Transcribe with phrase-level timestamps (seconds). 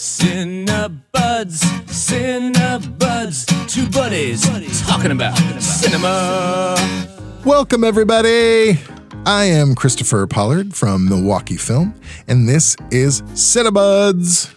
[0.00, 4.40] Cinebuds, Cinebuds, two buddies
[4.86, 6.74] talking about cinema.
[7.44, 8.78] Welcome, everybody.
[9.26, 11.94] I am Christopher Pollard from Milwaukee Film,
[12.26, 14.54] and this is Cinebuds.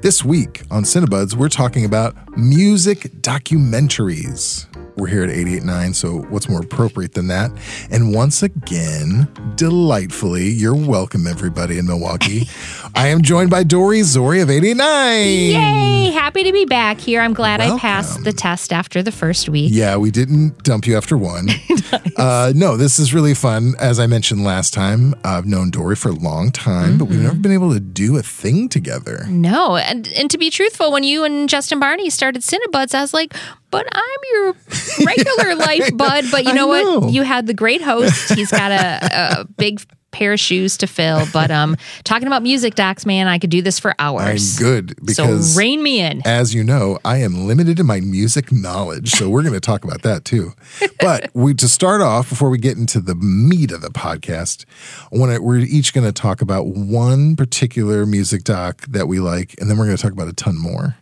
[0.00, 4.64] This week on Cinebuds, we're talking about music documentaries.
[4.96, 7.50] We're here at 889, so what's more appropriate than that?
[7.90, 9.26] And once again,
[9.56, 12.48] delightfully, you're welcome, everybody in Milwaukee.
[12.94, 15.26] I am joined by Dori Zori of 889.
[15.26, 16.10] Yay!
[16.12, 17.20] Happy to be back here.
[17.20, 19.70] I'm glad I passed the test after the first week.
[19.74, 21.48] Yeah, we didn't dump you after one.
[22.16, 23.74] uh, no, this is really fun.
[23.80, 27.24] As I mentioned last time, I've known Dori for a long time, but we've Mm-hmm.
[27.24, 29.24] never been able to do a thing together.
[29.28, 33.12] No, and, and to be truthful, when you and Justin Barney started Cinebuds, I was
[33.14, 33.34] like,
[33.70, 34.02] but I'm
[34.32, 34.54] your
[35.06, 36.24] regular life bud.
[36.30, 36.98] But you know, know.
[37.00, 37.12] what?
[37.12, 38.34] You had the great host.
[38.34, 39.80] He's got a, a big
[40.14, 41.26] pair of shoes to fill.
[41.32, 44.56] But um, talking about music docs, man, I could do this for hours.
[44.56, 46.22] I'm good because, so rein me in.
[46.24, 49.10] as you know, I am limited in my music knowledge.
[49.10, 50.52] So we're going to talk about that too.
[51.00, 54.64] But we to start off, before we get into the meat of the podcast,
[55.12, 59.54] I wanna, we're each going to talk about one particular music doc that we like,
[59.60, 60.96] and then we're going to talk about a ton more.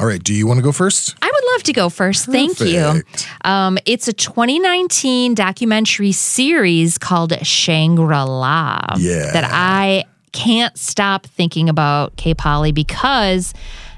[0.00, 0.22] All right.
[0.22, 1.16] Do you want to go first?
[1.20, 2.26] I would love to go first.
[2.26, 3.02] Thank you.
[3.44, 8.80] Um, it's a 2019 documentary series called Shangri La.
[8.96, 9.32] Yeah.
[9.32, 13.54] That I can't stop thinking about K Polly because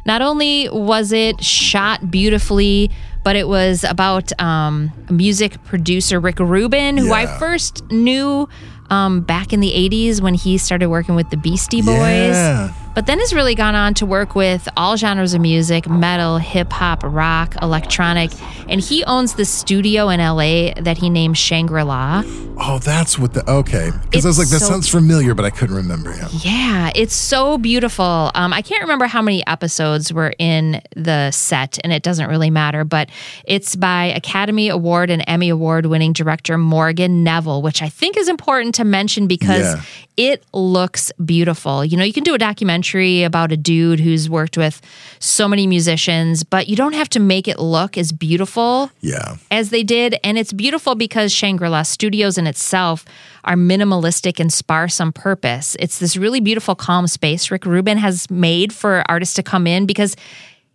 [0.06, 2.90] not only was it shot beautifully,
[3.22, 8.48] but it was about um, music producer Rick Rubin, who I first knew
[8.88, 12.72] um, back in the 80s when he started working with the Beastie Boys Yeah.
[12.94, 16.72] But then has really gone on to work with all genres of music metal, hip
[16.72, 18.30] hop, rock, electronic.
[18.68, 22.22] And he owns the studio in LA that he named Shangri La.
[22.62, 23.90] Oh, that's what the okay.
[24.04, 26.12] Because I was like, that so- sounds familiar, but I couldn't remember.
[26.12, 26.28] him.
[26.42, 28.30] Yeah, it's so beautiful.
[28.34, 32.50] Um, I can't remember how many episodes were in the set, and it doesn't really
[32.50, 33.08] matter, but
[33.44, 38.28] it's by Academy Award and Emmy Award winning director Morgan Neville, which I think is
[38.28, 39.82] important to mention because Yeah.
[40.18, 41.82] it looks beautiful.
[41.84, 44.80] You know, you can do a documentary about a dude who's worked with
[45.18, 49.36] so many musicians, but you don't have to make it look as beautiful Yeah.
[49.50, 50.16] as they did.
[50.24, 53.04] And it's beautiful because Shangri La Studios in itself
[53.44, 55.76] are minimalistic and sparse on purpose.
[55.78, 59.86] It's this really beautiful, calm space Rick Rubin has made for artists to come in
[59.86, 60.16] because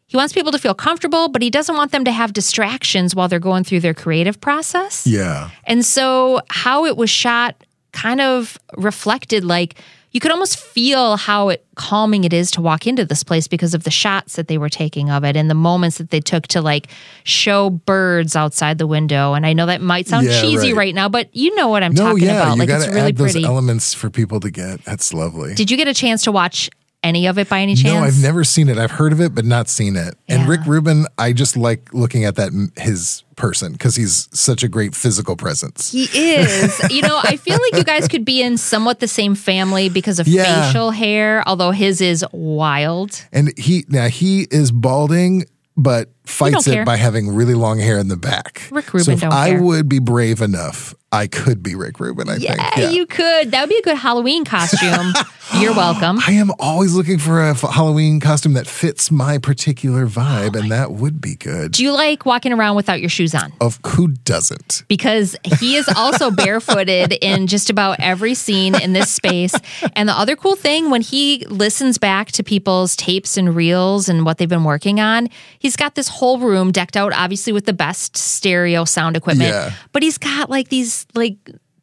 [0.07, 3.27] he wants people to feel comfortable, but he doesn't want them to have distractions while
[3.27, 5.05] they're going through their creative process.
[5.07, 5.49] Yeah.
[5.65, 7.55] And so, how it was shot
[7.91, 9.75] kind of reflected like
[10.15, 13.73] you could almost feel how it calming it is to walk into this place because
[13.73, 16.47] of the shots that they were taking of it and the moments that they took
[16.47, 16.87] to like
[17.25, 19.33] show birds outside the window.
[19.33, 20.77] And I know that might sound Yeah, cheesy right.
[20.77, 20.95] right.
[20.95, 22.41] now, but you know what I'm No, talking yeah.
[22.41, 22.53] about.
[22.53, 23.43] you Like it's really pretty.
[23.43, 24.85] elements for people to get.
[24.85, 25.53] That's lovely.
[25.53, 26.69] Did you get a chance to watch
[27.05, 27.93] any of it by any chance?
[27.93, 28.77] No, I've never seen it.
[28.77, 30.15] I've heard of it, but not seen it.
[30.27, 34.67] And Rick Rubin, I just like looking at that his person because he's such a
[34.67, 35.91] great physical presence.
[35.91, 36.79] He is.
[36.89, 40.19] you know, I feel like you guys could be in somewhat the same family because
[40.19, 40.67] of Yeah.
[40.67, 43.21] facial hair, although his is wild.
[43.31, 45.45] And he now he is balding,
[45.77, 46.85] but fights it care.
[46.85, 48.67] by having really long hair in the back.
[48.71, 49.61] Rick so Rubin if don't I care.
[49.63, 52.27] would be brave enough, I could be Rick Rubin.
[52.29, 52.93] I Yeah, think.
[52.93, 53.51] you could.
[53.51, 55.13] That would be a good Halloween costume.
[55.59, 56.19] You're welcome.
[56.27, 60.71] I am always looking for a f- Halloween costume that fits my particular vibe, and
[60.71, 61.71] that would be good.
[61.71, 63.53] Do you like walking around without your shoes on?
[63.61, 64.83] of who doesn't?
[64.87, 69.53] Because he is also barefooted in just about every scene in this space.
[69.95, 74.25] And the other cool thing, when he listens back to people's tapes and reels and
[74.25, 77.73] what they've been working on, he's got this whole room decked out, obviously with the
[77.73, 79.49] best stereo sound equipment.
[79.49, 79.71] Yeah.
[79.91, 81.37] But he's got like these like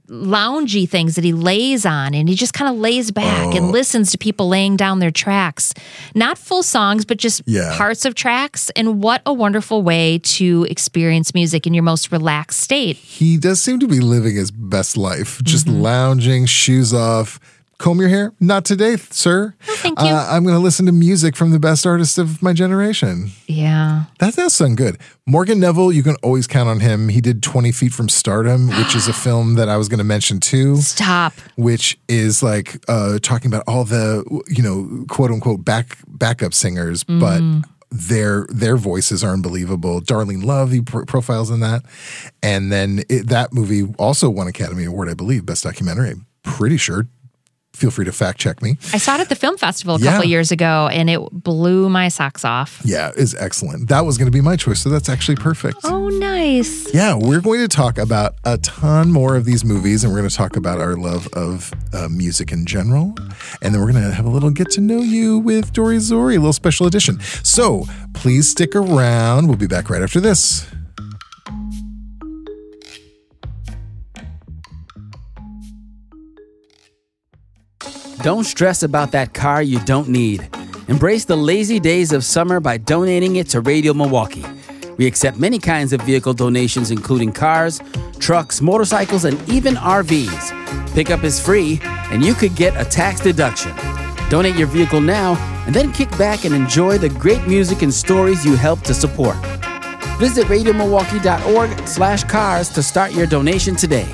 [0.09, 3.57] loungy things that he lays on and he just kind of lays back Oh.
[3.57, 5.73] and listens to people laying down their tracks.
[6.15, 7.75] Not full songs, but just Yeah.
[7.79, 8.71] parts of tracks.
[8.77, 12.97] And what a wonderful way to experience music in your most relaxed state.
[12.97, 15.81] He does seem to be living his best life, just Mm-hmm.
[15.81, 17.41] lounging, shoes off.
[17.83, 18.33] Comb your hair?
[18.39, 19.55] Not today, sir.
[19.61, 20.07] thank you.
[20.07, 23.33] Uh, I'm going to listen to music from the best artists of my generation.
[23.49, 24.05] Yeah.
[24.21, 24.99] That does sound good.
[25.27, 27.09] Morgan Neville, you can always count on him.
[27.09, 30.05] He did 20 Feet from Stardom, which is a film that I was going to
[30.05, 30.77] mention too.
[30.77, 31.33] Stop.
[31.57, 37.03] which is like uh, talking about all the you know quote unquote back backup singers,
[37.03, 37.43] but
[37.91, 40.01] their their voices are unbelievable.
[40.01, 41.83] Darlene Love, he pro- profiles in that,
[42.45, 46.11] and then it, that movie also won Academy Award, I believe, best documentary.
[46.11, 47.09] I'm pretty sure
[47.73, 48.77] feel free to fact check me.
[48.93, 50.13] I saw it at the film festival a Yeah.
[50.13, 52.81] couple years ago and it blew my socks off.
[52.85, 53.89] Yeah, is excellent.
[53.89, 55.79] That was going to be my choice, so that's actually perfect.
[55.85, 56.93] Oh, nice.
[56.95, 60.29] Yeah, we're going to talk about a ton more of these movies, and we're going
[60.31, 63.15] to talk about our love of uh, music in general.
[63.63, 66.37] And then we're going to have a little get to know you with Dori Zori,
[66.37, 67.21] a little special edition.
[67.43, 69.49] So please stick around.
[69.49, 70.67] We'll be back right after this.
[78.23, 80.49] Don't stress about that car you don't need.
[80.87, 84.45] Embrace the lazy days of summer by donating it to Radio Milwaukee.
[84.97, 87.81] We accept many kinds of vehicle donations, including cars,
[88.21, 90.95] trucks, motorcycles, and even RVs.
[90.95, 93.75] Pickup is free, and you could get a tax deduction.
[94.31, 95.35] Donate your vehicle now,
[95.67, 99.35] and then kick back and enjoy the great music and stories you help to support.
[100.21, 104.07] Visit radiomilwaukee.org slash cars to start your donation today.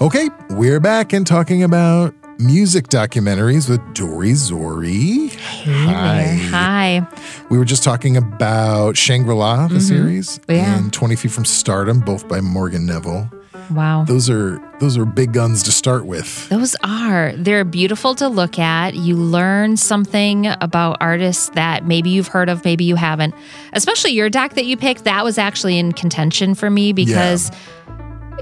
[0.00, 5.28] Okay, we're back and talking about music documentaries with Dori Zori.
[5.64, 6.38] Hi.
[6.50, 7.06] Hi.
[7.50, 9.80] We were just talking about Shangri La, the mm-hmm.
[9.80, 10.78] series, Yeah.
[10.78, 13.28] and 20 Feet from Stardom, both by Morgan Neville.
[13.70, 14.04] Wow.
[14.04, 16.48] Those are those are big guns to start with.
[16.48, 17.32] Those are.
[17.36, 18.94] They're beautiful to look at.
[18.94, 23.34] You learn something about artists that maybe you've heard of, maybe you haven't.
[23.74, 27.50] Especially your doc that you picked, that was actually in contention for me because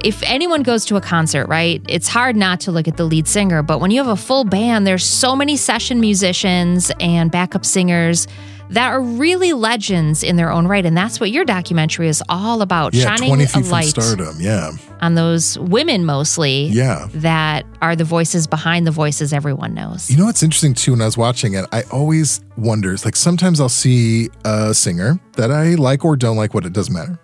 [0.06, 3.26] if anyone goes to a concert, right, it's hard not to look at the lead
[3.26, 3.61] singer.
[3.64, 8.29] But when you have a full band, there's so many session musicians and backup singers
[8.70, 10.84] that are really legends in their own right.
[10.84, 14.36] And that's what your documentary is all about Yeah, shining 20 a light stardom.
[14.40, 14.72] Yeah.
[15.00, 17.08] on those women mostly Yeah.
[17.14, 20.10] that are the voices behind the voices everyone knows.
[20.10, 23.60] You know what's interesting too when I was watching it, I always wonder, like sometimes
[23.60, 27.18] I'll see a singer that I like or don't like what it doesn't matter.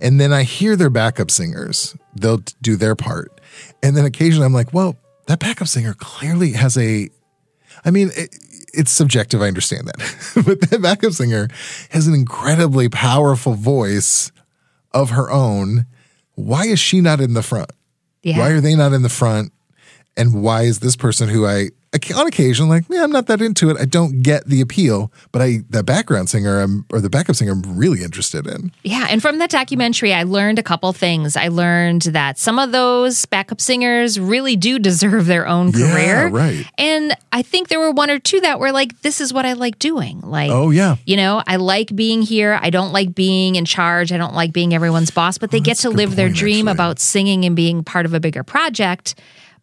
[0.00, 1.96] And then I hear their backup singers.
[2.14, 3.40] They'll do their part.
[3.82, 4.96] And then occasionally I'm like, well,
[5.26, 7.10] that backup singer clearly has a
[7.84, 8.34] I mean, it,
[8.76, 10.44] it's subjective, I understand that.
[10.46, 11.48] but that backup singer
[11.90, 14.30] has an incredibly powerful voice
[14.92, 15.86] of her own.
[16.34, 17.70] Why is she not in the front?
[18.22, 18.38] Yeah.
[18.38, 19.52] Why are they not in the front?
[20.16, 21.70] And why is this person who I
[22.14, 23.76] on occasion like, yeah, I'm not that into it.
[23.78, 27.52] I don't get the appeal, but I the background singer I'm, or the backup singer
[27.52, 28.72] I'm really interested in.
[28.82, 31.36] Yeah, and from that documentary, I learned a couple things.
[31.36, 36.30] I learned that some of those backup singers really do deserve their own career, Yeah,
[36.32, 36.66] right.
[36.78, 39.54] And I think there were one or two that were like, this is what I
[39.54, 40.20] like doing.
[40.20, 40.96] Like, Oh yeah.
[41.04, 42.58] you know, I like being here.
[42.60, 44.12] I don't like being in charge.
[44.12, 46.76] I don't like being everyone's boss, but they oh, get to live their dream actually.
[46.76, 49.14] about singing and being part of a bigger project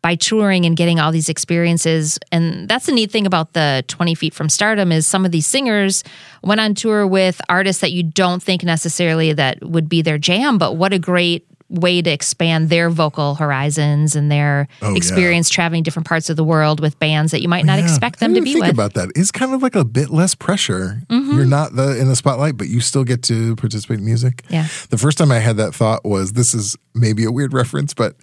[0.03, 2.19] by touring and getting all these experiences.
[2.31, 5.47] And that's the neat thing about the 20 feet from stardom is some of these
[5.47, 6.03] singers
[6.43, 10.57] went on tour with artists that you don't think necessarily that would be their jam,
[10.59, 14.97] but what a great way to expand their vocal horizons and their Oh, yeah.
[14.97, 17.85] experience traveling different parts of the world with bands that you might not Yeah.
[17.85, 18.73] expect them to be think with.
[18.73, 19.09] about that.
[19.15, 21.01] It's kind of like a bit less pressure.
[21.09, 21.31] Mm-hmm.
[21.35, 24.43] You're not the in the spotlight, but you still get to participate in music.
[24.49, 24.67] Yeah.
[24.89, 28.17] The first time I had that thought was this is maybe a weird reference, but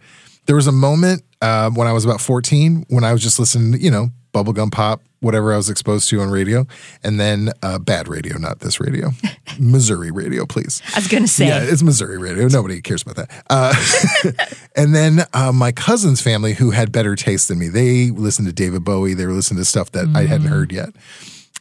[0.47, 3.73] there was a moment um, when I was about 14 when I was just listening,
[3.73, 6.67] to, you know, bubblegum pop, whatever I was exposed to on radio,
[7.03, 9.11] and then uh, bad radio, not this radio,
[9.59, 10.81] Missouri radio, please.
[10.95, 11.49] I was going to say.
[11.49, 12.47] Yeah, it's Missouri radio.
[12.49, 13.45] Nobody cares about that.
[13.51, 13.75] Uh,
[14.77, 18.55] and then uh, my cousin's family, who had better taste than me, they listened to
[18.55, 19.15] David Bowie.
[19.15, 20.91] They were listening to stuff that I hadn't heard yet.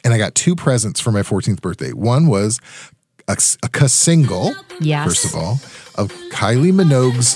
[0.04, 1.92] And I got two presents for my 14th birthday.
[1.92, 2.60] One was
[3.28, 3.38] a,
[3.74, 5.06] a single, Yes.
[5.08, 5.54] first of all,
[5.96, 7.36] of Kylie Minogue's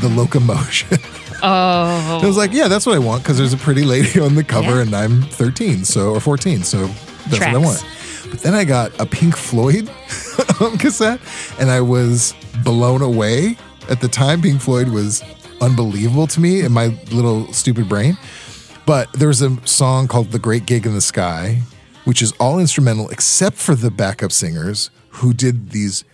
[0.00, 0.98] The Locomotion.
[1.42, 4.34] Oh, I was like, yeah, that's what I want because there's a pretty lady on
[4.34, 4.82] the cover Yeah.
[4.82, 6.86] and I'm 13, so or 14, so
[7.28, 7.84] that's what I want.
[8.30, 9.88] But then I got a Pink Floyd
[10.78, 11.20] cassette
[11.58, 13.56] and I was blown away.
[13.90, 15.22] At the time, Pink Floyd was
[15.60, 18.16] unbelievable to me in my little stupid brain.
[18.86, 21.60] But there was a song called The Great Gig in the Sky,
[22.04, 26.04] which is all instrumental except for the backup singers who did these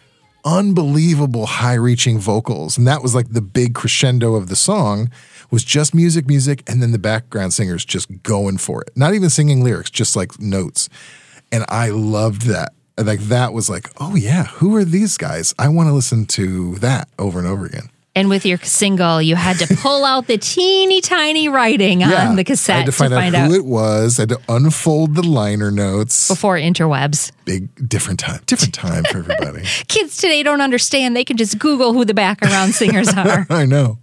[0.45, 2.79] unbelievable high reaching vocals.
[2.79, 5.11] And that was like the big crescendo of the song
[5.51, 8.91] was just music, music, and then the background singers just going for it.
[8.97, 10.89] Not even singing lyrics, just like notes.
[11.51, 12.73] And I loved that.
[12.97, 15.55] Like that was like, oh yeah, who are these guys?
[15.59, 17.91] I want to listen to that over and over again.
[18.15, 22.45] And with your single, you had to pull out the teeny tiny writing on the
[22.45, 24.19] cassette I had to find, out, out, who it was.
[24.19, 26.29] I had to unfold the liner notes.
[26.29, 27.31] before interwebs.
[27.45, 29.63] Big different time, different time for everybody.
[29.89, 31.15] Kids today don't understand.
[31.17, 33.47] They can just Google who the background singers are.
[33.49, 33.99] I know.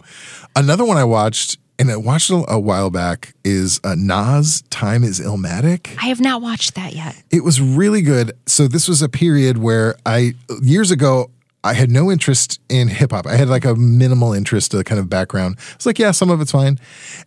[0.56, 4.62] Another one I watched, and I watched a while back, is uh, Nas.
[4.70, 5.94] Time is Illmatic.
[6.02, 7.22] I have not watched that yet.
[7.30, 8.32] It was really good.
[8.46, 11.30] So this was a period where I years ago
[11.64, 13.26] I had no interest in hip hop.
[13.26, 15.58] I had like a minimal interest, a kind of background.
[15.74, 16.78] It's like, yeah, some of it's fine.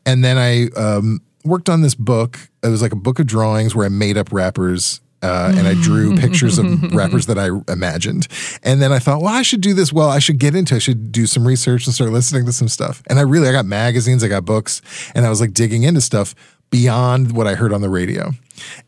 [0.06, 2.40] And then I um, worked on this book.
[2.64, 5.02] It was like a book of drawings where I made up rappers.
[5.24, 8.28] Uh, and I drew pictures of rappers that I imagined.
[8.64, 9.94] And then I thought, well, I should do this.
[9.94, 10.74] Well, I should get into.
[10.74, 10.78] it.
[10.78, 13.04] I should do some research and start listening to some stuff.
[13.06, 14.82] And I really, I got magazines, I got books,
[15.14, 16.34] and I was like digging into stuff
[16.72, 18.32] beyond what I heard on the radio.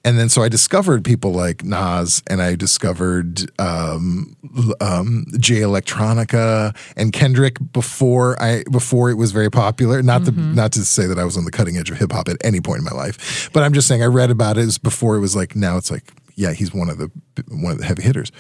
[0.03, 4.35] And then so I discovered people like Nas, and I discovered um,
[4.79, 10.01] um, Jay Electronica and Kendrick before I before it was very popular.
[10.01, 12.29] Not to not to say that I was on the cutting edge of hip hop
[12.29, 14.83] at any point in my life, but I'm just saying I read about it, it
[14.83, 16.03] before it was like now it's like
[16.35, 17.09] yeah he's one of the
[17.49, 18.31] one of the heavy hitters.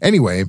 [0.00, 0.44] Anyway,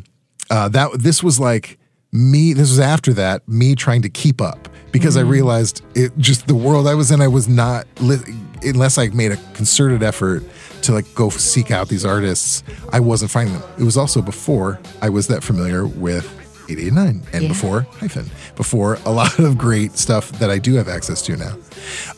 [0.49, 1.77] uh, that this was like
[2.11, 6.47] me this was after that me trying to keep up because i realized it just
[6.47, 8.17] the world i was in i was not li-
[8.63, 10.43] unless i made a concerted effort
[10.81, 14.79] to like go seek out these artists i wasn't finding them it was also before
[15.01, 16.25] i was that familiar with
[16.71, 17.47] 889 and Yeah.
[17.49, 21.55] before hyphen before a lot of great stuff that i do have access to now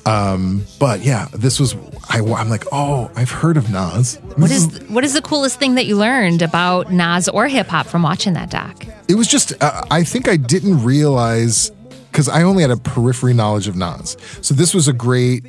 [0.05, 1.75] um but yeah this was
[2.09, 5.75] I, i'm like oh i've heard of nas What is what is the coolest thing
[5.75, 8.85] that you learned about Nas or hip hop from watching that doc?
[9.07, 11.71] it was just uh, i think i didn't realize
[12.11, 14.17] because i only had a periphery knowledge of nas.
[14.41, 15.45] So this was a great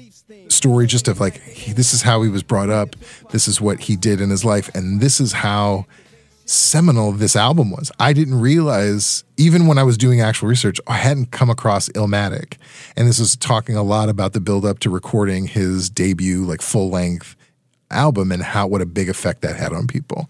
[0.49, 2.95] story just of like he, this is how he was brought up
[3.31, 5.87] this is what he did in his life and this is how
[6.45, 7.92] seminal this album was.
[8.00, 12.57] I didn't realize even when i was doing actual research i hadn't come across illmatic.
[12.97, 16.62] And this is talking a lot about the build up to recording his debut like
[16.62, 17.37] full length
[17.92, 20.28] album and how what a big effect that had on people.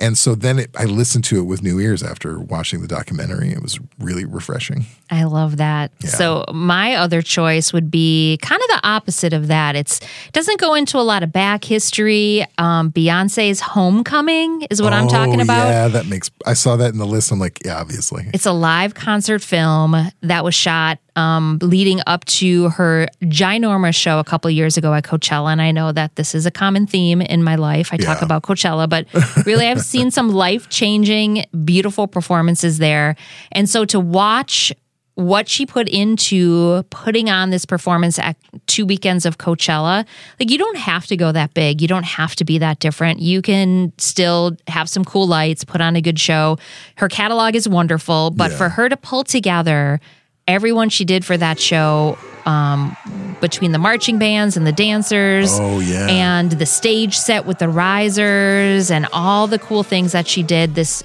[0.00, 3.50] And so then it, I listened to it with new ears after watching the documentary.
[3.50, 4.86] It was really refreshing.
[5.10, 5.90] I love that.
[6.02, 9.76] So my other choice would be kind of the opposite of that.
[9.76, 12.44] It's it doesn't go into a lot of back history.
[12.58, 15.68] Um, Beyonce's Homecoming is what I'm talking Oh, about.
[15.68, 17.30] Yeah, that makes I saw that in the list.
[17.30, 18.30] I'm like, yeah, obviously.
[18.32, 24.18] It's a live concert film that was shot um, leading up to her ginormous show
[24.18, 25.52] a couple years ago at Coachella.
[25.52, 27.90] And I know that this is a common theme in my life.
[27.92, 28.24] I talk Yeah.
[28.24, 29.06] about Coachella, but
[29.46, 33.16] really, I've seen some life changing, beautiful performances there.
[33.52, 34.72] And so to watch
[35.14, 38.34] what she put into putting on this performance at
[38.66, 40.06] two weekends of Coachella,
[40.40, 41.82] like you don't have to go that big.
[41.82, 43.20] You don't have to be that different.
[43.20, 46.56] You can still have some cool lights, put on a good show.
[46.96, 48.56] Her catalog is wonderful, but Yeah.
[48.56, 50.00] for her to pull together
[50.48, 52.96] everyone she did for that show, um,
[53.40, 56.06] between the marching bands and the dancers, Oh, yeah.
[56.08, 60.74] and the stage set with the risers and all the cool things that she did,
[60.74, 61.04] this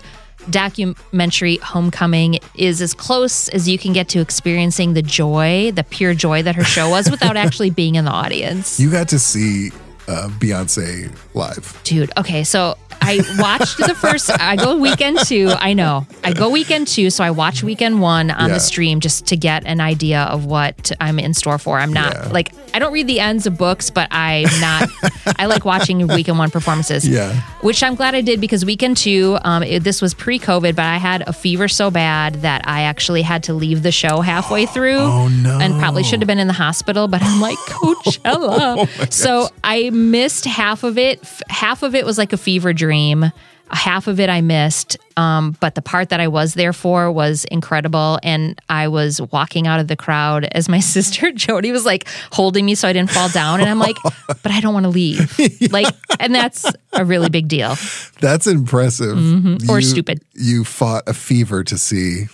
[0.49, 6.13] documentary homecoming is as close as you can get to experiencing the joy the pure
[6.13, 9.71] joy that her show was without actually being in the audience You got to see
[10.07, 11.79] uh, Beyonce live.
[11.83, 16.49] dude okay so i watched the first i go weekend two i know i go
[16.49, 18.55] weekend two so i watch weekend one on Yeah.
[18.55, 22.13] the stream just to get an idea of what i'm in store for i'm not
[22.13, 22.29] Yeah.
[22.29, 24.89] like i don't read the ends of books but i'm not
[25.37, 27.33] i like watching weekend one performances Yeah.
[27.61, 30.97] which i'm glad i did because weekend two um, it, this was pre-covid but i
[30.97, 34.97] had a fever so bad that i actually had to leave the show halfway through
[34.97, 35.59] Oh, no.
[35.59, 39.89] and probably should have been in the hospital but i'm like coachella Oh, so i
[39.97, 43.31] missed half of it half of it was like a fever dream
[43.69, 47.43] half of it i missed um, but the part that i was there for was
[47.45, 52.07] incredible and i was walking out of the crowd as my sister jody was like
[52.31, 54.89] holding me so i didn't fall down and i'm like but i don't want to
[54.89, 55.37] leave
[55.71, 55.87] like
[56.19, 57.75] and that's a really big deal
[58.21, 59.17] That's impressive.
[59.17, 59.69] Mm-hmm.
[59.69, 60.21] Or You- stupid.
[60.33, 62.27] You fought a fever to see.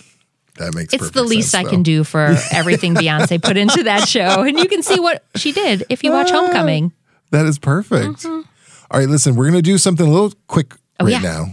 [0.56, 4.08] That makes it's the least sense, I can do for everything Beyonce put into that
[4.08, 4.42] show.
[4.44, 6.92] And you can see what she did if you watch Homecoming.
[7.34, 8.24] That is perfect.
[8.24, 8.44] All
[9.00, 11.06] right, listen, we're going to do something a little quick right Mm-hmm.
[11.06, 11.18] Oh, yeah.
[11.20, 11.46] now.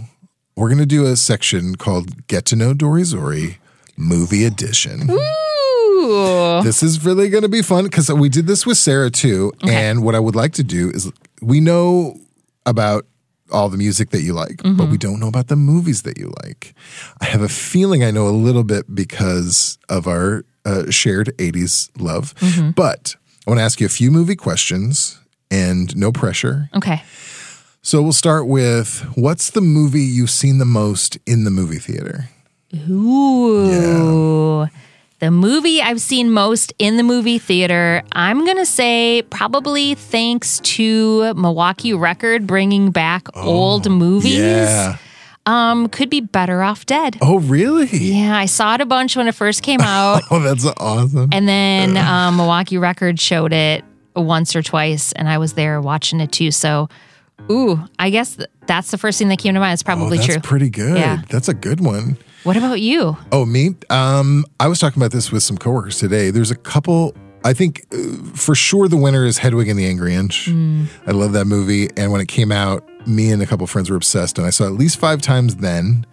[0.55, 3.57] We're going to do a section called Get to Know Dori Zori
[3.97, 5.09] Movie Edition.
[5.09, 6.61] Ooh.
[6.63, 9.51] This is really going to be fun because we did this with Sarah too.
[9.67, 11.11] And what I would like to do is
[11.41, 12.17] we know
[12.65, 13.05] about
[13.51, 14.91] all the music that you like, but Mm-hmm.
[14.91, 16.73] we don't know about the movies that you like.
[17.21, 21.89] I have a feeling I know a little bit because of our uh, shared 80s
[21.99, 22.33] love.
[22.35, 22.71] Mm-hmm.
[22.71, 23.15] But
[23.47, 25.17] I want to ask you a few movie questions
[25.51, 26.69] and no pressure.
[26.73, 27.03] Okay.
[27.83, 32.29] So we'll start with what's the movie you've seen the most in the movie theater?
[32.89, 34.67] Ooh.
[35.19, 40.59] The movie I've seen most in the movie theater, I'm going to say probably thanks
[40.61, 44.37] to Milwaukee Record bringing back old movies.
[44.39, 44.97] Yeah.
[45.45, 47.17] Um, could be Better Off Dead.
[47.21, 47.87] Oh, really?
[47.87, 50.21] Yeah, I saw it a bunch when it first came out.
[50.31, 51.29] Oh, that's awesome.
[51.31, 53.83] And then um, Milwaukee Record showed it
[54.15, 56.51] once or twice, and I was there watching it too.
[56.51, 56.89] So,
[57.49, 59.73] ooh, I guess th- that's the first thing that came to mind.
[59.73, 60.41] It's oh, probably that's true.
[60.41, 60.97] pretty good.
[60.97, 61.21] Yeah.
[61.29, 62.17] That's a good one.
[62.43, 63.17] what about you?
[63.31, 63.75] Oh, me?
[63.89, 66.31] Um, I was talking about this with some coworkers today.
[66.31, 67.97] There's a couple I think uh,
[68.35, 70.47] for sure the winner is Hedwig and the Angry Inch.
[70.49, 71.89] I love that movie.
[71.97, 74.65] And when it came out, me and a couple friends were obsessed, and I saw
[74.65, 76.05] it at least five times then.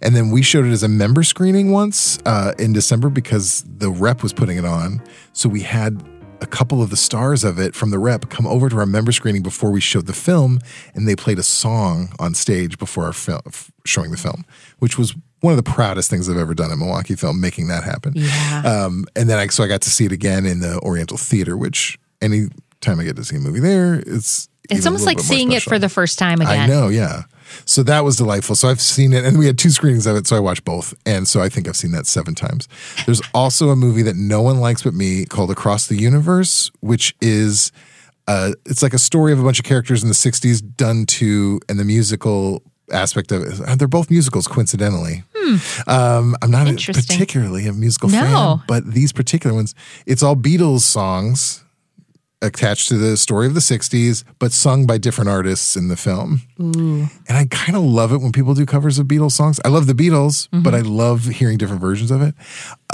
[0.00, 3.90] And then we showed it as a member screening once uh, in December because the
[3.90, 5.02] rep was putting it on.
[5.32, 6.00] So we had
[6.40, 9.12] a couple of the stars of it from the rep come over to our member
[9.12, 10.60] screening before we showed the film,
[10.94, 13.40] and they played a song on stage before our film,
[13.84, 14.44] showing the film,
[14.78, 17.84] which was one of the proudest things I've ever done at Milwaukee Film, making that
[17.84, 18.12] happen.
[18.14, 18.62] Yeah.
[18.64, 21.56] Um, and then I so I got to see it again in the Oriental Theater,
[21.56, 22.48] which any
[22.80, 25.78] time I get to see a movie there, it's It's almost like seeing it for
[25.78, 26.58] the first time again.
[26.58, 27.24] I know, yeah.
[27.64, 28.54] So that was delightful.
[28.56, 30.94] So I've seen it, and we had two screenings of it, so I watched both,
[31.04, 32.68] and so I think I've seen that seven times.
[33.06, 37.14] There's also a movie that no one likes but me called Across the Universe, which
[37.20, 37.72] is
[38.28, 41.60] uh, it's like a story of a bunch of characters in the '60s done to,
[41.68, 42.62] and the musical
[42.92, 43.78] aspect of it.
[43.78, 45.24] They're both musicals, coincidentally.
[45.36, 45.56] Hmm.
[45.90, 48.20] Um, I'm not a- particularly a musical No.
[48.20, 49.74] fan, but these particular ones,
[50.06, 51.64] it's all Beatles songs
[52.42, 56.42] attached to the story of the 60s, but sung by different artists in the film.
[57.28, 59.58] And I kind of love it when people do covers of Beatles songs.
[59.64, 60.62] I love the Beatles, mm-hmm.
[60.62, 62.34] but I love hearing different versions of it.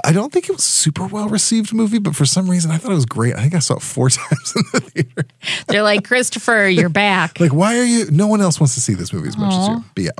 [0.05, 2.79] I don't think it was a super well received movie, but for some reason I
[2.79, 3.35] thought it was great.
[3.35, 5.25] I think I saw it four times in the theater.
[5.69, 7.33] They're like, Christopher, you're back.
[7.43, 8.09] Like, why are you?
[8.13, 9.85] No one else wants to see this movie as much as you.
[9.97, 10.11] But yeah.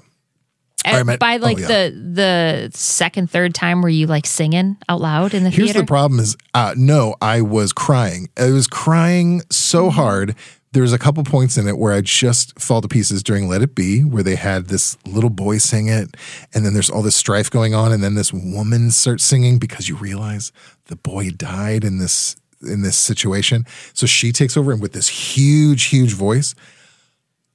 [0.85, 1.67] And I meant- by like oh, yeah.
[1.67, 5.63] the the second, third time, were you like singing out loud in the theater?
[5.63, 5.81] Here's theater?
[5.81, 8.29] the problem: is uh, no, I was crying.
[8.37, 9.97] I was crying so Mm-hmm.
[9.97, 10.37] hard.
[10.73, 13.61] There was a couple points in it where I just fall to pieces during "Let
[13.61, 16.17] It Be," where they had this little boy sing it,
[16.55, 19.89] and then there's all this strife going on, and then this woman starts singing because
[19.89, 20.51] you realize
[20.87, 23.67] the boy died in this in this situation.
[23.93, 26.55] So she takes over, and with this huge, huge voice,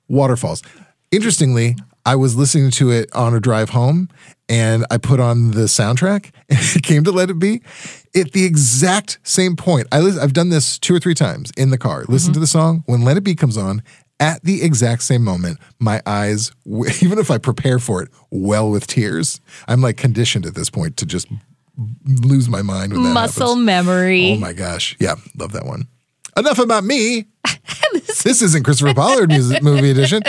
[0.08, 0.62] waterfalls.
[1.12, 1.76] Interestingly,
[2.08, 4.08] I was listening to it on a drive home
[4.48, 7.62] and I put on the soundtrack and it came to Let It Be.
[8.16, 11.78] At the exact same point, I I've done this two or three times in the
[11.78, 12.06] car.
[12.08, 12.44] Listen to mm-hmm.
[12.44, 12.84] the song.
[12.86, 13.84] When Let It Be comes on,
[14.22, 16.54] at the exact same moment, my eyes,
[17.02, 19.42] even if I prepare for it, well with tears.
[19.68, 21.28] I'm like conditioned at this point to just
[22.06, 23.66] lose my mind when that Muscle happens.
[23.66, 24.32] memory.
[24.32, 24.96] Oh my gosh.
[24.98, 25.90] Yeah, love that one.
[26.38, 27.26] Enough about me.
[28.24, 30.22] this isn't Christopher Pollard music movie edition.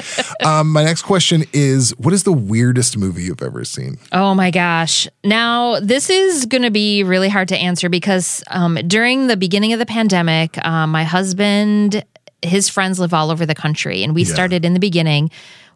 [0.44, 3.98] Um, my next question is What is the weirdest movie you've ever seen?
[4.12, 5.06] Oh my gosh.
[5.24, 9.72] Now, this is going to be really hard to answer because um, during the beginning
[9.72, 12.04] of the pandemic, um, my husband,
[12.42, 14.33] his friends live all over the country, and we Yeah.
[14.35, 15.30] started in the beginning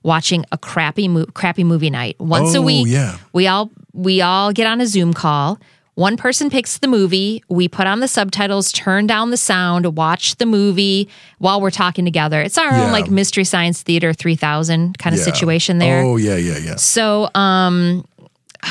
[0.05, 2.87] watching a crappy mo- crappy movie night once a Oh, week.
[2.89, 3.19] yeah.
[3.33, 5.59] We all we all get on a Zoom call.
[5.95, 7.45] One person picks the movie.
[7.49, 11.07] We put on the subtitles, turn down the sound, watch the movie
[11.39, 12.41] while we're talking together.
[12.41, 12.85] It's our Yeah.
[12.87, 15.25] own like Mystery Science Theater 3000 kind of Yeah.
[15.27, 16.03] situation there.
[16.03, 16.77] Oh, yeah, yeah, yeah.
[16.77, 18.05] So, um,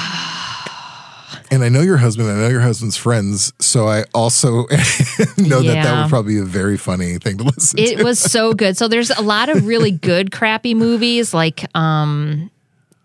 [1.51, 3.51] And I know your husband, I know your husband's friends.
[3.59, 4.67] So I also
[5.37, 7.99] know that that would probably be a very funny thing to listen it to.
[7.99, 8.77] It was so good.
[8.77, 12.49] So there's a lot of really good crappy movies like um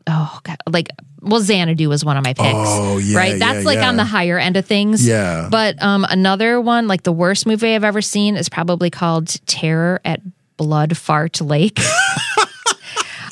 [0.07, 0.89] oh god, like
[1.23, 2.49] well Xanadu was one of my picks.
[2.55, 3.39] Oh, yeah, Right?
[3.39, 3.89] That's yeah, like yeah.
[3.89, 5.07] on the higher end of things.
[5.07, 5.49] Yeah.
[5.51, 10.01] But um another one, like the worst movie I've ever seen is probably called Terror
[10.05, 10.21] at
[10.57, 11.79] Blood Fart Lake.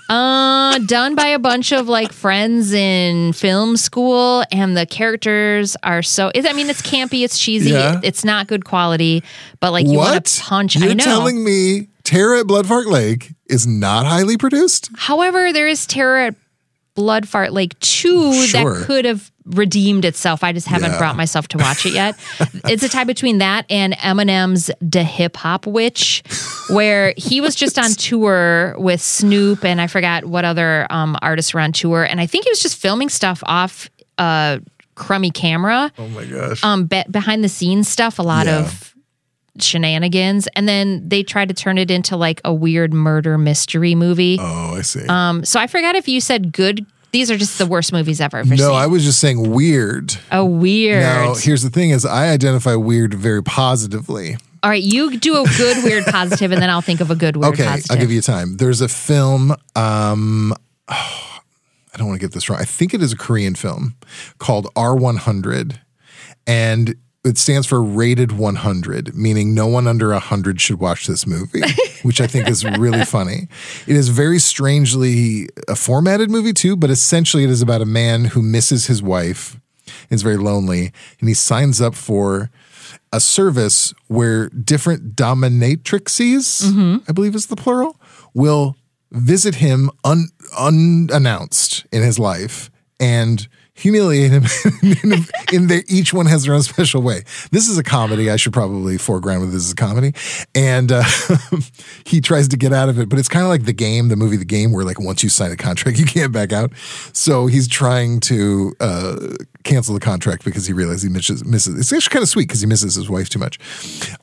[0.06, 6.02] Uh, done by a bunch of like friends in film school, and the characters are
[6.02, 6.30] so.
[6.34, 8.00] It, I mean, it's campy, it's cheesy, Yeah.
[8.02, 9.24] it's not good quality,
[9.60, 10.76] but like you want to punch.
[10.76, 11.04] You're I know.
[11.04, 14.90] telling me Terror at Bloodfart Lake is not highly produced?
[14.94, 16.34] However, there is Terror at
[16.94, 18.74] Blood Fart Lake 2 Sure.
[18.78, 20.42] that could have redeemed itself.
[20.44, 20.98] I just haven't Yeah.
[20.98, 22.16] brought myself to watch it yet.
[22.64, 26.22] it's a tie between that and Eminem's The Hip Hop Witch,
[26.70, 31.52] where he was just on tour with Snoop and I forgot what other um, artists
[31.52, 32.04] were on tour.
[32.04, 34.60] And I think he was just filming stuff off a
[34.94, 35.92] crummy camera.
[35.98, 36.62] Oh my gosh.
[36.64, 38.60] Um, be- behind the scenes stuff, a lot Yeah.
[38.60, 38.93] of
[39.60, 40.48] shenanigans.
[40.56, 44.38] And then they tried to turn it into like a weird murder mystery movie.
[44.40, 45.06] oh, I see.
[45.06, 46.86] Um, so I forgot if you said good.
[47.12, 48.70] These are just the worst movies ever no, seen.
[48.72, 50.16] I was just saying weird.
[50.32, 51.02] oh, weird.
[51.02, 54.36] Now, here's the thing: is I identify weird very positively.
[54.64, 57.36] All right, you do a good weird positive, and then I'll think of a good
[57.36, 57.90] weird Okay, positive.
[57.92, 58.56] I'll give you time.
[58.56, 59.54] There's a film.
[59.76, 60.54] Um,
[60.88, 62.58] I don't want to get this wrong.
[62.60, 63.94] I think it is a Korean film
[64.38, 65.78] called R100,
[66.48, 71.62] and it stands for rated 100, meaning no one under 100 should watch this movie,
[72.02, 73.48] which I think is really funny.
[73.86, 78.26] It is very strangely a formatted movie too, but essentially it is about a man
[78.26, 79.58] who misses his wife.
[80.10, 82.50] Is very lonely, and he signs up for
[83.12, 86.96] a service where different dominatrixes, mm-hmm.
[87.06, 88.00] I believe is the plural,
[88.32, 88.76] will
[89.12, 94.44] visit him un, unannounced in his life and humiliate him
[95.02, 97.22] in, in their, each one has their own special way.
[97.50, 98.30] This is a comedy.
[98.30, 100.14] I should probably foreground with this is a comedy.
[100.54, 101.02] And uh,
[102.04, 104.16] he tries to get out of it, but it's kind of like the game, the
[104.16, 106.72] movie The Game, where like once you sign a contract, you can't back out.
[107.12, 109.16] So he's trying to uh,
[109.64, 111.78] cancel the contract because he realizes he misses, misses.
[111.78, 113.58] It's actually kind of sweet because he misses his wife too much.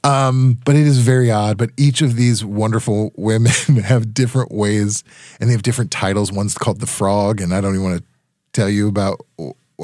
[0.06, 1.58] Um, but it is very odd.
[1.58, 3.52] But each of these wonderful women
[3.84, 5.04] have different ways
[5.40, 6.32] and they have different titles.
[6.32, 8.11] One's called The Frog, and I don't even want to
[8.54, 9.20] tell you about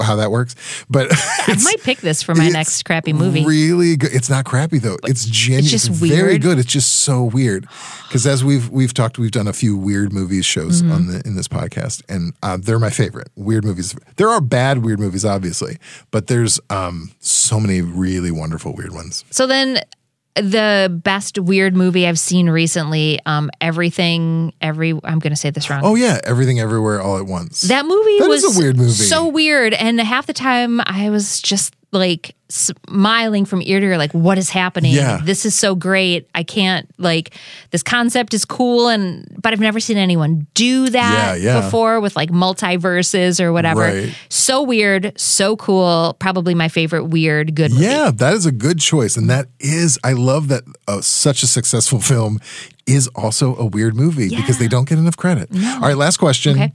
[0.03, 0.55] how that works.
[0.89, 3.43] But I might pick this for my next crappy movie.
[3.45, 4.13] Really good.
[4.13, 4.97] It's not crappy though.
[5.05, 5.63] It's genuine.
[5.63, 6.59] It's just very good.
[6.59, 7.67] It's just so weird.
[8.07, 10.91] Because as we've we've talked, we've done a few weird movies shows Mm-hmm.
[10.93, 13.93] on the in this podcast, and uh, they're my favorite weird movies.
[14.15, 15.75] There are bad weird movies, obviously,
[16.09, 19.25] but there's um so many really wonderful weird ones.
[19.29, 19.81] So then
[20.41, 25.81] the best weird movie I've seen recently, um, everything, every I'm gonna say this wrong.
[25.83, 27.61] Oh yeah, everything everywhere all at once.
[27.61, 28.91] That movie That was a weird movie.
[28.91, 29.73] So weird.
[29.73, 34.37] And half the time I was just like smiling from ear to ear, like, what
[34.37, 34.93] is happening?
[34.93, 35.19] Yeah.
[35.23, 36.29] This is so great.
[36.35, 37.33] I can't like
[37.71, 41.61] this concept is cool and but I've never seen anyone do that Yeah, yeah.
[41.61, 43.81] before with like multiverses or whatever.
[43.81, 44.15] Right.
[44.29, 46.15] So weird, so cool.
[46.19, 47.85] Probably my favorite weird good movie.
[47.85, 51.47] Yeah, that is a good choice, and that is I love that uh, such a
[51.47, 52.39] successful film
[52.85, 55.49] is also a weird movie because they don't get enough credit.
[55.53, 56.53] All right, last question.
[56.57, 56.73] Okay.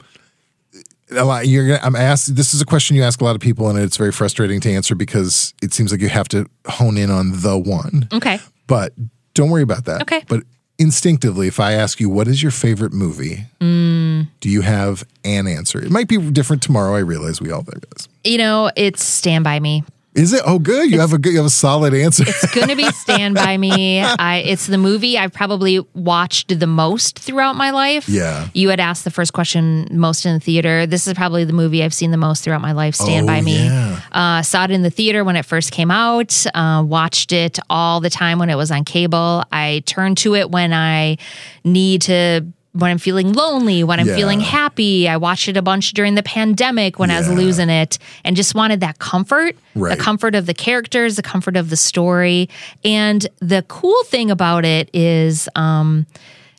[1.16, 2.34] A lot, you're gonna, I'm asked.
[2.36, 4.70] This is a question you ask a lot of people, and it's very frustrating to
[4.72, 8.08] answer because it seems like you have to hone in on the one.
[8.12, 8.38] Okay.
[8.66, 8.92] But
[9.34, 10.02] don't worry about that.
[10.02, 10.22] Okay.
[10.28, 10.42] But
[10.78, 14.28] instinctively, if I ask you what is your favorite movie, Mm.
[14.40, 15.78] do you have an answer?
[15.84, 16.94] It might be different tomorrow.
[16.96, 18.08] I realize we all realize.
[18.24, 19.84] You know, it's Stand By Me.
[20.14, 20.42] Is it?
[20.44, 20.90] Oh, good.
[20.90, 21.30] You have a good.
[21.32, 22.24] You have a solid answer.
[22.26, 24.00] It's going to be Stand By Me.
[24.02, 28.08] I, it's the movie I've probably watched the most throughout my life.
[28.10, 28.48] Yeah.
[28.52, 30.84] You had asked the first question most in the theater.
[30.86, 33.40] This is probably the movie I've seen the most throughout my life, Stand Oh, By
[33.40, 33.64] Me.
[33.64, 34.00] yeah.
[34.12, 38.00] Uh, saw it in the theater when it first came out, uh, watched it all
[38.00, 39.44] the time when it was on cable.
[39.50, 41.16] I turn to it when I
[41.64, 42.44] need to.
[42.74, 44.16] When I'm feeling lonely, when I'm Yeah.
[44.16, 47.98] feeling happy, I watched it a bunch during the pandemic when I was losing it
[48.24, 49.96] and just wanted that comfort, Right.
[49.96, 52.48] the comfort of the characters, the comfort of the story.
[52.82, 56.06] And the cool thing about it is um,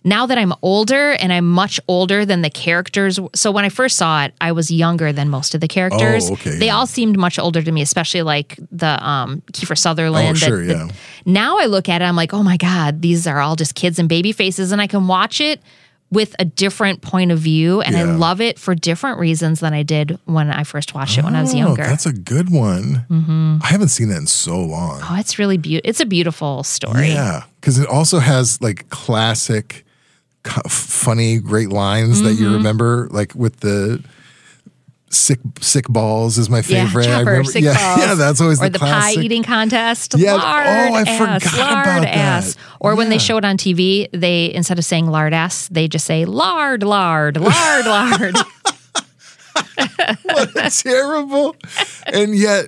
[0.04, 3.20] now that I'm older and I'm much older than the characters.
[3.34, 6.30] So when I first saw it, I was younger than most of the characters.
[6.30, 6.76] Oh, okay, They yeah.
[6.76, 10.28] all seemed much older to me, especially like the um, Kiefer Sutherland.
[10.30, 10.88] Oh, the- sure, the- yeah.
[11.26, 13.98] now I look at it, I'm like, oh my God, these are all just kids
[13.98, 14.72] and baby faces.
[14.72, 15.60] And I can watch it
[16.14, 17.82] with a different point of view.
[17.82, 21.24] And I love it for different reasons than I did when I first watched it
[21.24, 21.84] when I was Oh, younger.
[21.84, 23.60] That's a good one.
[23.64, 25.02] I haven't seen that in so long.
[25.04, 25.90] Oh, it's really beautiful.
[25.90, 27.10] It's a beautiful story.
[27.10, 29.84] Yeah, because it also has like classic,
[30.68, 32.44] funny, great lines that Mm-hmm.
[32.44, 34.04] you remember, like with the
[35.14, 37.08] sick sick balls is my Yeah, favorite.
[37.08, 38.00] I remember, sick yeah, balls.
[38.00, 40.16] yeah, that's always or the, the, pie eating contest.
[40.18, 42.56] Yeah, oh, lard oh, I ass, forgot lard about ass.
[42.56, 42.64] that.
[42.80, 46.06] Or when they show it on TV, they instead of saying lard ass, they just
[46.06, 48.36] say lard, lard, lard, lard.
[50.72, 51.56] Terrible,
[52.08, 52.68] and yet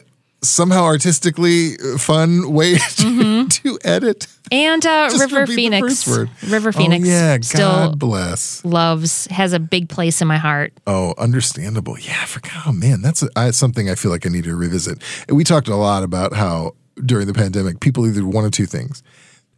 [0.50, 4.28] somehow artistically fun way to, to edit.
[4.52, 6.08] And uh, River Phoenix.
[6.08, 8.64] River Phoenix Oh, yeah, still God bless.
[8.64, 10.74] loves has a big place in my heart.
[10.86, 11.98] Oh, understandable.
[12.00, 12.54] Yeah, I forgot.
[12.68, 15.02] Oh man, that's a, I, something I feel like I need to revisit.
[15.30, 19.02] We talked a lot about how during the pandemic, people either one of two things: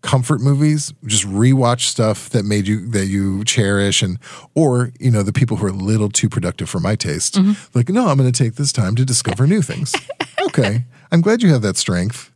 [0.01, 4.19] comfort movies, just rewatch stuff that made you that you cherish, and
[4.55, 7.35] or you know the people who are a little too productive for my taste.
[7.35, 7.77] Mm-hmm.
[7.77, 9.95] Like, no, I'm going to take this time to discover new things.
[10.41, 12.31] okay, I'm glad you have that strength.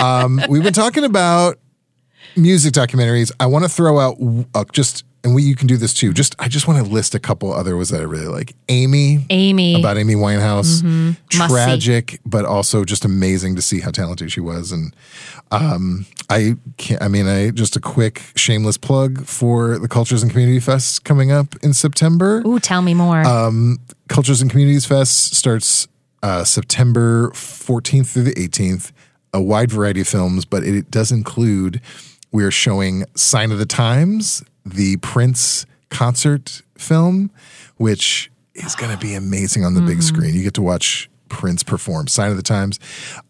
[0.00, 1.58] Um, we've been talking about
[2.36, 3.32] music documentaries.
[3.38, 4.16] I want to throw out
[4.54, 6.12] uh, just, and we you can do this too.
[6.12, 8.54] Just I just want to list a couple other ones that I really like.
[8.68, 9.74] Amy, Amy.
[9.74, 11.16] about Amy Winehouse, see.
[11.30, 14.70] tragic, but also just amazing to see how talented she was.
[14.70, 14.94] And
[15.50, 17.02] um, I can't.
[17.02, 21.32] I mean, I just a quick shameless plug for the Cultures and Community Fest coming
[21.32, 22.42] up in September.
[22.46, 23.26] Ooh, tell me more.
[23.26, 25.88] Um, Cultures and Communities Fest starts
[26.22, 28.92] uh, September 14th through the 18th.
[29.32, 31.80] A wide variety of films, but it does include.
[32.30, 37.30] We are showing Sign of the Times, the Prince concert film,
[37.76, 40.00] which is going to be amazing on the big Mm-hmm.
[40.16, 40.34] screen.
[40.34, 42.06] You get to watch Prince perform.
[42.06, 42.78] Sign of the Times,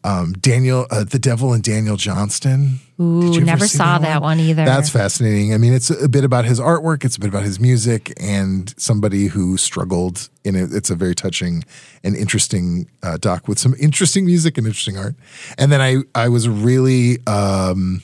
[0.03, 2.81] um, Daniel, uh, the Devil and Daniel Johnston.
[3.01, 4.65] Ooh, Did you ever never saw that one either.
[4.65, 5.55] That's fascinating.
[5.55, 8.75] I mean, it's a bit about his artwork, it's a bit about his music, and
[8.77, 10.73] somebody who struggled in it.
[10.75, 11.65] It's a very touching
[12.03, 15.15] and interesting uh, doc with some interesting music and interesting art.
[15.57, 18.03] And then I, I was really, um,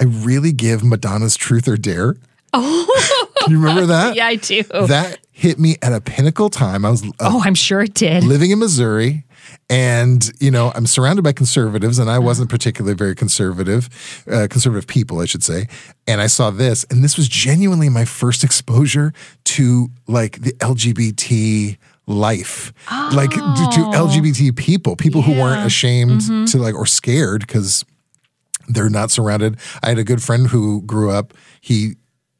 [0.00, 2.14] I really give Madonna's Truth or Dare.
[2.58, 4.16] Oh, you remember that?
[4.16, 4.62] yeah, I do.
[4.62, 6.84] That hit me at a pinnacle time.
[6.84, 8.24] I was uh, Oh, I'm sure it did.
[8.24, 9.24] living in Missouri.
[9.68, 13.88] And you know, I'm surrounded by conservatives, and I wasn't particularly very conservative,
[14.30, 15.66] uh, conservative people, I should say.
[16.06, 19.12] And I saw this, and this was genuinely my first exposure
[19.44, 22.72] to like the LGBT life,
[23.12, 25.66] like to, to LGBT people, people who weren't Yeah.
[25.66, 27.84] ashamed to like or scared because
[28.68, 29.56] they're not surrounded.
[29.82, 31.34] I had a good friend who grew up.
[31.60, 31.96] He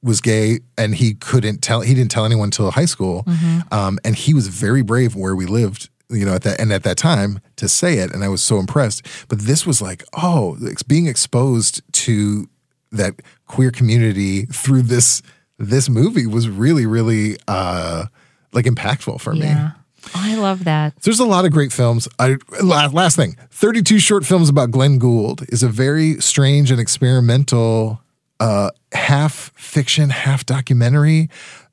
[0.06, 1.82] was gay and he couldn't tell.
[1.82, 3.24] He didn't tell anyone until high school.
[3.70, 5.90] Um, and he was very brave where we lived.
[6.08, 8.58] You know, at that and at that time to say it, and I was so
[8.58, 9.04] impressed.
[9.28, 12.48] But this was like, oh, it's being exposed to
[12.92, 13.14] that
[13.46, 15.20] queer community through this
[15.58, 18.06] this movie was really, really uh,
[18.52, 19.46] like impactful for me.
[19.46, 19.72] Yeah.
[20.08, 20.94] Oh, I love that.
[21.02, 22.06] There's a lot of great films.
[22.20, 26.80] I la- last thing, 32 short films about Glenn Gould is a very strange and
[26.80, 28.00] experimental
[28.40, 31.28] uh, half fiction, half documentary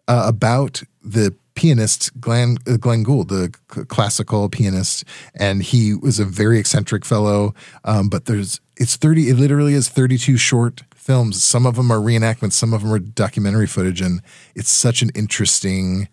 [0.08, 5.04] uh, about the pianist Glenn uh, Glenn Gould, the c- classical pianist,
[5.36, 7.54] and he was a very eccentric fellow.
[7.84, 9.30] Um, but there's it's 30.
[9.30, 11.44] It literally is 32 short films.
[11.44, 14.22] Some of them are reenactments, some of them are documentary footage, and
[14.56, 16.08] it's such an interesting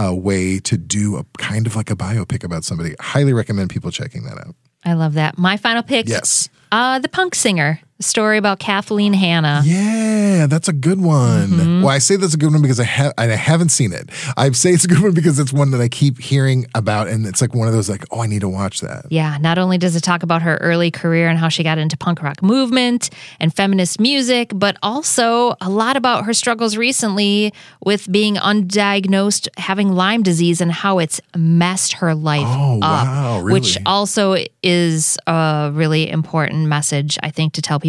[0.00, 2.94] a way to do a kind of like a biopic about somebody.
[3.00, 4.54] Highly recommend people checking that out.
[4.84, 5.36] I love that.
[5.36, 6.08] My final pick.
[6.08, 6.48] Yes.
[6.70, 9.62] Uh, the Punk Singer, a story about Kathleen Hanna.
[9.64, 11.48] Yeah, that's a good one.
[11.48, 11.82] Mm-hmm.
[11.82, 14.10] Well, I say that's a good one because I have I haven't seen it.
[14.36, 17.26] I say it's a good one because it's one that I keep hearing about, and
[17.26, 19.06] it's like one of those like, oh, I need to watch that.
[19.10, 21.96] Yeah, not only does it talk about her early career and how she got into
[21.96, 27.52] punk rock movement and feminist music, but also a lot about her struggles recently
[27.84, 33.06] with being undiagnosed having Lyme disease and how it's messed her life Oh, up.
[33.06, 33.60] wow, really?
[33.60, 37.87] Which also is a really important message, I think, to tell people.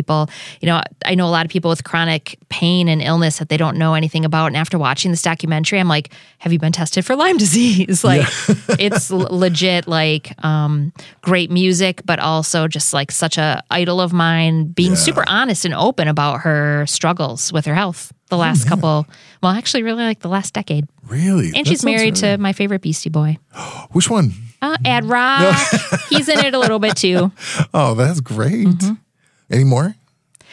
[0.62, 3.58] You know, I know a lot of people with chronic pain and illness that they
[3.58, 4.48] don't know anything about.
[4.48, 8.04] And after watching this documentary, I'm like, have you been tested for Lyme disease?
[8.04, 8.26] Like,
[8.80, 14.14] it's l- legit, like, um, great music, but also just like such a idol of
[14.14, 18.68] mine, being super honest and open about her struggles with her health the Oh, last
[18.68, 19.08] couple,
[19.42, 20.88] well, actually, really like the last decade.
[21.08, 21.48] Really?
[21.48, 23.40] And That she's married to my favorite Beastie Boy.
[23.92, 24.34] which one?
[24.62, 25.58] Uh, Ad Rock.
[26.10, 27.32] He's in it a little bit too.
[27.74, 28.68] Oh, that's great.
[28.68, 28.78] Any
[29.64, 29.96] more?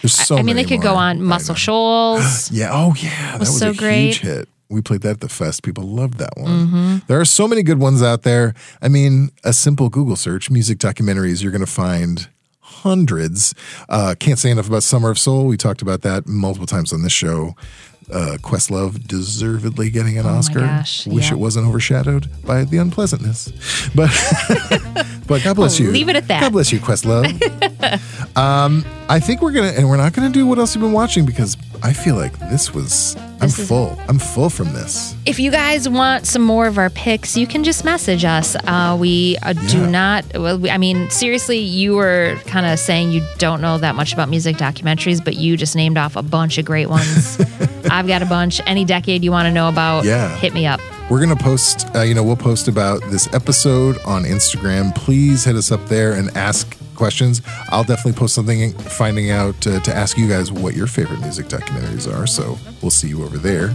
[0.02, 0.36] There's so.
[0.36, 1.22] I mean, they could go on.
[1.22, 1.54] Muscle.
[1.54, 2.50] Shoals.
[2.52, 2.70] Yeah.
[2.72, 3.32] Oh, yeah.
[3.32, 4.06] That Was was so a great.
[4.08, 4.48] huge hit.
[4.68, 5.62] We played that at the fest.
[5.62, 6.50] People loved that one.
[6.66, 6.96] Mm-hmm.
[7.06, 8.52] There are so many good ones out there.
[8.82, 12.28] I mean, a simple Google search, music documentaries, you're going to find
[12.60, 13.54] hundreds.
[13.88, 15.46] Uh, can't say enough about Summer of Soul.
[15.46, 17.54] We talked about that multiple times on this show.
[18.12, 20.60] Uh, Questlove deservedly getting an Oh Oscar.
[20.60, 21.32] gosh, Wish yeah.
[21.34, 23.50] it wasn't overshadowed by the unpleasantness.
[23.96, 24.10] But
[25.26, 25.90] but God bless you.
[25.90, 26.40] leave it at that.
[26.40, 27.26] God bless you, Questlove.
[28.36, 31.26] um, I think we're gonna and we're not gonna do what else you've been watching
[31.26, 33.98] because I feel like this was I'm is- full.
[34.08, 35.14] I'm full from this.
[35.26, 38.56] If you guys want some more of our picks, you can just message us.
[38.64, 40.24] Uh, we uh, do not.
[40.34, 44.12] Well, we, I mean, seriously, you were kind of saying you don't know that much
[44.12, 47.38] about music documentaries, but you just named off a bunch of great ones.
[47.90, 48.60] I've got a bunch.
[48.66, 50.34] Any decade you want to know about, Yeah.
[50.36, 50.80] hit me up.
[51.10, 51.86] We're gonna post.
[51.94, 54.92] Uh, you know, we'll post about this episode on Instagram.
[54.94, 57.42] Please hit us up there and ask questions.
[57.68, 61.46] I'll definitely post something finding out uh, to ask you guys what your favorite music
[61.46, 62.26] documentaries are.
[62.26, 63.74] So we'll see you over there.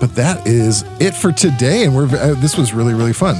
[0.00, 3.36] But that is it for today, and we're uh, this was really really fun.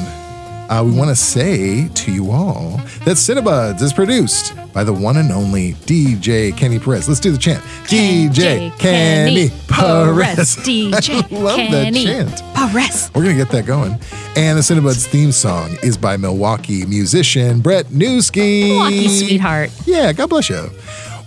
[0.72, 5.18] Uh, we want to say to you all that Cinebuds is produced by the one
[5.18, 7.06] and only DJ Kenny Perez.
[7.06, 7.62] Let's do the chant.
[7.84, 10.56] DJ Kenny Perez.
[10.56, 12.42] DJ I love that Kenny chant.
[12.54, 13.10] Perez.
[13.14, 13.98] We're going to get that going.
[14.34, 18.68] And the Cinebuds theme song is by Milwaukee musician Brett Newski.
[18.68, 19.70] Milwaukee sweetheart.
[19.84, 20.70] Yeah, God bless you.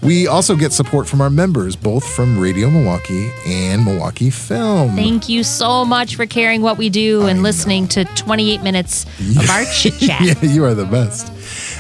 [0.06, 4.96] We also get support from our members, both from Radio Milwaukee and Milwaukee Film.
[4.96, 9.06] Thank you so much for caring what we do and listening to 28 minutes
[9.38, 10.22] of our chit chat.
[10.22, 11.32] yeah, you are the best.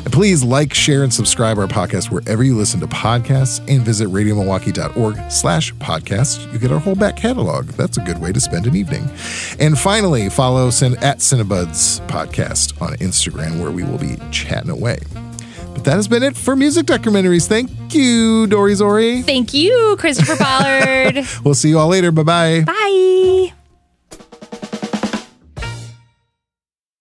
[0.04, 4.08] And please like, share, and subscribe our podcast wherever you listen to podcasts and visit
[4.08, 6.52] radiomilwaukee.org slash podcast.
[6.52, 7.68] You get our whole back catalog.
[7.70, 9.08] That's a good way to spend an evening.
[9.60, 14.98] And finally, follow us at Cinebuds Podcast on Instagram where we will be chatting away.
[15.76, 17.48] But that has been it for music documentaries.
[17.48, 19.22] Thank you, Dori Zori.
[19.22, 21.26] Thank you, Christopher Pollard.
[21.44, 22.12] We'll see you all later.
[22.12, 22.64] Bye-bye.
[22.66, 23.54] Bye.